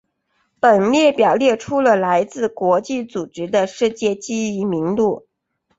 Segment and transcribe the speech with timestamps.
[0.59, 5.27] 本列表列出了来自国际组织的世界记忆名录。